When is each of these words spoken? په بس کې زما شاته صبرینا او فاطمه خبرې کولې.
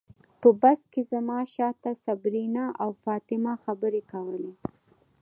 په 0.41 0.49
بس 0.61 0.79
کې 0.91 1.01
زما 1.11 1.39
شاته 1.53 1.91
صبرینا 2.05 2.65
او 2.83 2.89
فاطمه 3.03 3.53
خبرې 3.63 4.01
کولې. 4.11 4.53